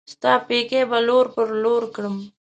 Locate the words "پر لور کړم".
1.33-2.15